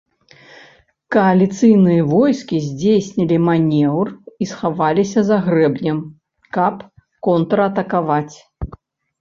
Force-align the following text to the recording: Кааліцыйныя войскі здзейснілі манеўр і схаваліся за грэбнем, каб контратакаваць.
Кааліцыйныя 1.15 2.05
войскі 2.13 2.61
здзейснілі 2.67 3.37
манеўр 3.49 4.07
і 4.45 4.49
схаваліся 4.53 5.19
за 5.29 5.37
грэбнем, 5.45 5.97
каб 6.59 6.75
контратакаваць. 7.29 8.35